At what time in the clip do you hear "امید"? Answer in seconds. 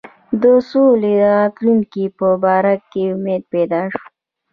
3.13-3.43